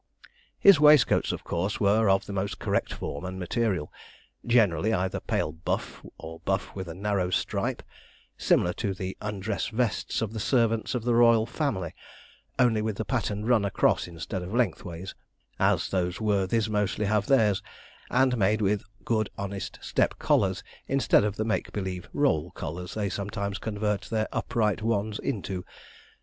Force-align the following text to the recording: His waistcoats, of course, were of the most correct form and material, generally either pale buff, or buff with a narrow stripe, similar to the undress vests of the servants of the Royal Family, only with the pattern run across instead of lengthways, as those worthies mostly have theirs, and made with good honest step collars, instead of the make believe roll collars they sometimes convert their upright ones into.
His 0.57 0.79
waistcoats, 0.79 1.31
of 1.31 1.43
course, 1.43 1.79
were 1.79 2.09
of 2.09 2.25
the 2.25 2.33
most 2.33 2.57
correct 2.57 2.91
form 2.91 3.23
and 3.23 3.37
material, 3.37 3.93
generally 4.43 4.91
either 4.95 5.19
pale 5.19 5.51
buff, 5.51 6.03
or 6.17 6.39
buff 6.39 6.73
with 6.75 6.87
a 6.87 6.95
narrow 6.95 7.29
stripe, 7.29 7.83
similar 8.35 8.73
to 8.73 8.95
the 8.95 9.15
undress 9.21 9.67
vests 9.67 10.23
of 10.23 10.33
the 10.33 10.39
servants 10.39 10.95
of 10.95 11.03
the 11.03 11.13
Royal 11.13 11.45
Family, 11.45 11.93
only 12.57 12.81
with 12.81 12.97
the 12.97 13.05
pattern 13.05 13.45
run 13.45 13.63
across 13.63 14.07
instead 14.07 14.41
of 14.41 14.55
lengthways, 14.55 15.13
as 15.59 15.89
those 15.89 16.19
worthies 16.19 16.67
mostly 16.67 17.05
have 17.05 17.27
theirs, 17.27 17.61
and 18.09 18.35
made 18.39 18.59
with 18.63 18.81
good 19.05 19.29
honest 19.37 19.77
step 19.83 20.17
collars, 20.17 20.63
instead 20.87 21.23
of 21.23 21.35
the 21.35 21.45
make 21.45 21.71
believe 21.71 22.09
roll 22.11 22.49
collars 22.55 22.95
they 22.95 23.07
sometimes 23.07 23.59
convert 23.59 24.01
their 24.09 24.27
upright 24.31 24.81
ones 24.81 25.19
into. 25.19 25.63